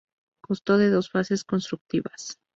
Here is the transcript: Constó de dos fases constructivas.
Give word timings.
Constó 0.41 0.79
de 0.79 0.89
dos 0.89 1.11
fases 1.11 1.43
constructivas. 1.43 2.39